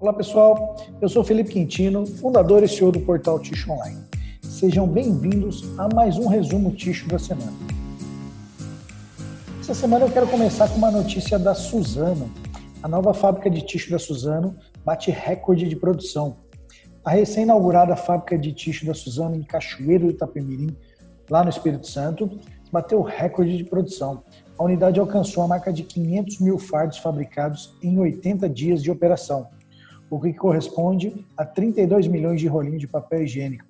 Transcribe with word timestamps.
Olá 0.00 0.12
pessoal, 0.12 0.76
eu 1.00 1.08
sou 1.08 1.24
Felipe 1.24 1.50
Quintino, 1.50 2.06
fundador 2.06 2.62
e 2.62 2.68
CEO 2.68 2.92
do 2.92 3.00
portal 3.00 3.40
Ticho 3.40 3.72
Online. 3.72 3.98
Sejam 4.40 4.86
bem-vindos 4.86 5.76
a 5.76 5.92
mais 5.92 6.16
um 6.16 6.28
resumo 6.28 6.70
Ticho 6.70 7.08
da 7.08 7.18
semana. 7.18 7.52
Essa 9.58 9.74
semana 9.74 10.04
eu 10.04 10.12
quero 10.12 10.28
começar 10.28 10.68
com 10.68 10.76
uma 10.76 10.92
notícia 10.92 11.36
da 11.36 11.52
Suzano. 11.52 12.30
A 12.80 12.86
nova 12.86 13.12
fábrica 13.12 13.50
de 13.50 13.60
ticho 13.60 13.90
da 13.90 13.98
Suzano 13.98 14.54
bate 14.84 15.10
recorde 15.10 15.68
de 15.68 15.74
produção. 15.74 16.36
A 17.04 17.10
recém-inaugurada 17.10 17.96
fábrica 17.96 18.38
de 18.38 18.52
ticho 18.52 18.86
da 18.86 18.94
Suzano 18.94 19.34
em 19.34 19.42
Cachoeiro 19.42 20.06
do 20.06 20.10
Itapemirim, 20.12 20.76
lá 21.28 21.42
no 21.42 21.50
Espírito 21.50 21.88
Santo, 21.88 22.38
bateu 22.70 23.02
recorde 23.02 23.56
de 23.56 23.64
produção. 23.64 24.22
A 24.56 24.62
unidade 24.62 25.00
alcançou 25.00 25.42
a 25.42 25.48
marca 25.48 25.72
de 25.72 25.82
500 25.82 26.38
mil 26.38 26.56
fardos 26.56 26.98
fabricados 26.98 27.74
em 27.82 27.98
80 27.98 28.48
dias 28.48 28.80
de 28.80 28.92
operação 28.92 29.57
o 30.10 30.20
que 30.20 30.32
corresponde 30.32 31.26
a 31.36 31.44
32 31.44 32.06
milhões 32.06 32.40
de 32.40 32.46
rolinhos 32.46 32.80
de 32.80 32.88
papel 32.88 33.22
higiênico 33.22 33.64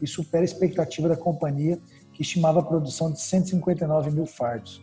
e 0.00 0.06
supera 0.06 0.42
a 0.42 0.44
expectativa 0.44 1.08
da 1.08 1.16
companhia, 1.16 1.78
que 2.12 2.22
estimava 2.22 2.60
a 2.60 2.62
produção 2.62 3.10
de 3.10 3.20
159 3.20 4.10
mil 4.10 4.26
fardos. 4.26 4.82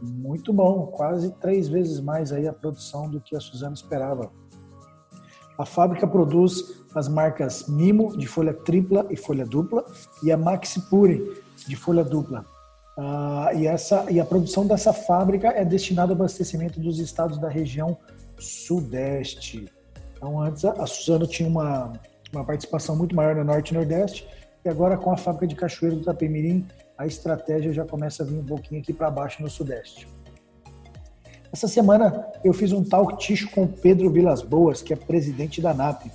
Muito 0.00 0.52
bom, 0.52 0.86
quase 0.86 1.30
três 1.40 1.68
vezes 1.68 2.00
mais 2.00 2.32
aí 2.32 2.46
a 2.46 2.52
produção 2.52 3.08
do 3.08 3.20
que 3.20 3.36
a 3.36 3.40
Suzano 3.40 3.74
esperava. 3.74 4.30
A 5.58 5.64
fábrica 5.64 6.06
produz 6.06 6.84
as 6.94 7.08
marcas 7.08 7.68
Mimo, 7.68 8.16
de 8.16 8.26
folha 8.26 8.52
tripla 8.52 9.06
e 9.10 9.16
folha 9.16 9.46
dupla, 9.46 9.84
e 10.22 10.30
a 10.30 10.36
Maxi 10.36 10.80
Pure, 10.88 11.42
de 11.66 11.76
folha 11.76 12.04
dupla. 12.04 12.44
Ah, 12.96 13.50
e, 13.54 13.66
essa, 13.66 14.10
e 14.10 14.20
a 14.20 14.24
produção 14.24 14.66
dessa 14.66 14.92
fábrica 14.92 15.48
é 15.48 15.64
destinada 15.64 16.12
ao 16.12 16.16
abastecimento 16.16 16.78
dos 16.80 16.98
estados 16.98 17.38
da 17.38 17.48
região 17.48 17.96
Sudeste. 18.38 19.66
Então, 20.24 20.40
antes 20.40 20.64
a 20.64 20.86
Suzano 20.86 21.26
tinha 21.26 21.46
uma, 21.46 21.92
uma 22.32 22.42
participação 22.42 22.96
muito 22.96 23.14
maior 23.14 23.36
no 23.36 23.44
Norte 23.44 23.72
e 23.72 23.74
Nordeste, 23.74 24.26
e 24.64 24.68
agora 24.70 24.96
com 24.96 25.12
a 25.12 25.18
fábrica 25.18 25.46
de 25.46 25.54
Cachoeiro 25.54 25.96
do 25.96 26.02
Itapemirim, 26.02 26.66
a 26.96 27.06
estratégia 27.06 27.74
já 27.74 27.84
começa 27.84 28.22
a 28.22 28.26
vir 28.26 28.38
um 28.38 28.44
pouquinho 28.44 28.80
aqui 28.80 28.90
para 28.90 29.10
baixo 29.10 29.42
no 29.42 29.50
Sudeste. 29.50 30.08
Essa 31.52 31.68
semana 31.68 32.26
eu 32.42 32.54
fiz 32.54 32.72
um 32.72 32.82
talk 32.82 33.18
ticho 33.18 33.50
com 33.50 33.64
o 33.64 33.68
Pedro 33.68 34.10
Vilas 34.10 34.40
Boas, 34.40 34.80
que 34.80 34.94
é 34.94 34.96
presidente 34.96 35.60
da 35.60 35.74
NAP. 35.74 36.06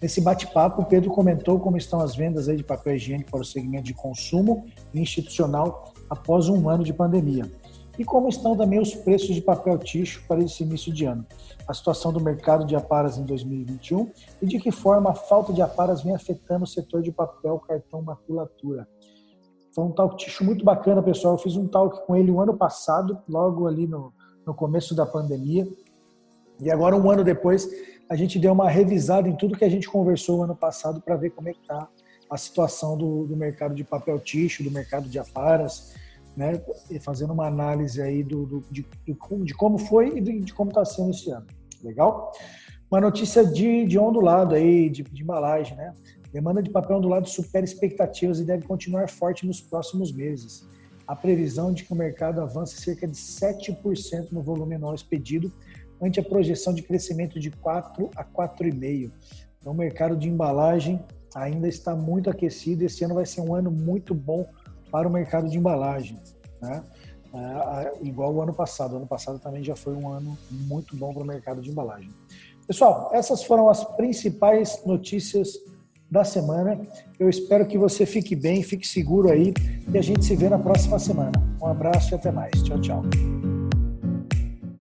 Nesse 0.00 0.20
bate-papo, 0.20 0.82
o 0.82 0.84
Pedro 0.84 1.10
comentou 1.10 1.58
como 1.58 1.76
estão 1.76 1.98
as 1.98 2.14
vendas 2.14 2.48
aí 2.48 2.56
de 2.56 2.62
papel 2.62 2.94
higiênico 2.94 3.32
para 3.32 3.40
o 3.40 3.44
segmento 3.44 3.82
de 3.82 3.94
consumo 3.94 4.64
e 4.94 5.00
institucional 5.00 5.92
após 6.08 6.48
um 6.48 6.68
ano 6.68 6.84
de 6.84 6.92
pandemia 6.92 7.50
e 7.98 8.04
como 8.04 8.28
estão 8.28 8.56
também 8.56 8.78
os 8.78 8.94
preços 8.94 9.34
de 9.34 9.40
papel 9.40 9.78
ticho 9.78 10.22
para 10.26 10.42
esse 10.42 10.62
início 10.62 10.92
de 10.92 11.04
ano, 11.04 11.24
a 11.66 11.74
situação 11.74 12.12
do 12.12 12.20
mercado 12.20 12.64
de 12.64 12.76
aparas 12.76 13.18
em 13.18 13.24
2021 13.24 14.10
e 14.42 14.46
de 14.46 14.58
que 14.58 14.70
forma 14.70 15.10
a 15.10 15.14
falta 15.14 15.52
de 15.52 15.62
aparas 15.62 16.02
vem 16.02 16.14
afetando 16.14 16.64
o 16.64 16.66
setor 16.66 17.02
de 17.02 17.10
papel, 17.10 17.58
cartão, 17.58 18.02
maculatura. 18.02 18.86
Foi 19.74 19.84
um 19.84 19.92
talk 19.92 20.16
ticho 20.16 20.42
muito 20.44 20.64
bacana, 20.64 21.02
pessoal. 21.02 21.34
Eu 21.34 21.38
fiz 21.38 21.56
um 21.56 21.66
talk 21.66 22.06
com 22.06 22.16
ele 22.16 22.30
o 22.30 22.36
um 22.36 22.40
ano 22.40 22.56
passado, 22.56 23.18
logo 23.28 23.66
ali 23.66 23.86
no, 23.86 24.12
no 24.46 24.54
começo 24.54 24.94
da 24.94 25.04
pandemia. 25.04 25.68
E 26.58 26.70
agora, 26.70 26.96
um 26.96 27.10
ano 27.10 27.22
depois, 27.22 27.68
a 28.08 28.16
gente 28.16 28.38
deu 28.38 28.52
uma 28.52 28.70
revisada 28.70 29.28
em 29.28 29.36
tudo 29.36 29.56
que 29.56 29.64
a 29.64 29.68
gente 29.68 29.86
conversou 29.86 30.42
ano 30.42 30.56
passado 30.56 31.02
para 31.02 31.16
ver 31.16 31.30
como 31.30 31.48
é 31.50 31.52
que 31.52 31.60
está 31.60 31.88
a 32.30 32.36
situação 32.36 32.96
do, 32.96 33.26
do 33.26 33.36
mercado 33.36 33.74
de 33.74 33.84
papel 33.84 34.18
ticho, 34.18 34.64
do 34.64 34.70
mercado 34.70 35.08
de 35.08 35.18
aparas, 35.18 35.94
né, 36.36 36.60
fazendo 37.00 37.32
uma 37.32 37.46
análise 37.46 38.00
aí 38.02 38.22
do, 38.22 38.44
do 38.44 38.64
de, 38.70 38.86
de, 39.04 39.54
como 39.54 39.78
foi 39.78 40.18
e 40.18 40.20
de, 40.20 40.52
como 40.52 40.70
está 40.70 40.84
sendo 40.84 41.10
esse 41.10 41.30
ano. 41.30 41.46
Legal? 41.82 42.32
Uma 42.90 43.00
notícia 43.00 43.44
de, 43.44 43.86
de 43.86 43.98
ondulado 43.98 44.54
aí, 44.54 44.88
de, 44.90 45.02
de 45.02 45.22
embalagem, 45.22 45.76
né? 45.76 45.92
Demanda 46.32 46.62
de 46.62 46.70
papel 46.70 46.98
ondulado 46.98 47.28
supera 47.28 47.64
expectativas 47.64 48.38
e 48.38 48.44
deve 48.44 48.66
continuar 48.66 49.08
forte 49.08 49.46
nos 49.46 49.60
próximos 49.60 50.12
meses. 50.12 50.68
A 51.06 51.16
previsão 51.16 51.72
de 51.72 51.84
que 51.84 51.92
o 51.92 51.96
mercado 51.96 52.40
avance 52.40 52.76
cerca 52.76 53.06
de 53.06 53.16
7% 53.16 54.32
no 54.32 54.42
volume 54.42 54.74
anual 54.74 54.94
expedido, 54.94 55.50
ante 56.00 56.20
a 56.20 56.22
projeção 56.22 56.74
de 56.74 56.82
crescimento 56.82 57.40
de 57.40 57.50
4 57.50 58.10
a 58.14 58.24
4,5%. 58.24 59.10
Então, 59.58 59.72
o 59.72 59.76
mercado 59.76 60.16
de 60.16 60.28
embalagem 60.28 61.02
ainda 61.34 61.68
está 61.68 61.96
muito 61.96 62.28
aquecido. 62.28 62.84
Esse 62.84 63.04
ano 63.04 63.14
vai 63.14 63.26
ser 63.26 63.40
um 63.40 63.54
ano 63.54 63.70
muito 63.70 64.14
bom 64.14 64.46
para 64.90 65.08
o 65.08 65.10
mercado 65.10 65.48
de 65.48 65.58
embalagem. 65.58 66.18
Né? 66.60 66.82
É, 67.34 68.06
igual 68.06 68.32
o 68.34 68.42
ano 68.42 68.54
passado. 68.54 68.94
O 68.94 68.96
ano 68.96 69.06
passado 69.06 69.38
também 69.38 69.62
já 69.62 69.76
foi 69.76 69.94
um 69.94 70.08
ano 70.08 70.36
muito 70.50 70.96
bom 70.96 71.12
para 71.12 71.22
o 71.22 71.26
mercado 71.26 71.60
de 71.60 71.70
embalagem. 71.70 72.10
Pessoal, 72.66 73.10
essas 73.12 73.44
foram 73.44 73.68
as 73.68 73.84
principais 73.96 74.82
notícias 74.84 75.58
da 76.10 76.24
semana. 76.24 76.80
Eu 77.18 77.28
espero 77.28 77.66
que 77.66 77.78
você 77.78 78.06
fique 78.06 78.34
bem, 78.34 78.62
fique 78.62 78.86
seguro 78.86 79.30
aí 79.30 79.52
e 79.92 79.98
a 79.98 80.02
gente 80.02 80.24
se 80.24 80.34
vê 80.34 80.48
na 80.48 80.58
próxima 80.58 80.98
semana. 80.98 81.32
Um 81.60 81.66
abraço 81.66 82.12
e 82.12 82.14
até 82.14 82.30
mais. 82.30 82.62
Tchau, 82.62 82.80
tchau. 82.80 83.02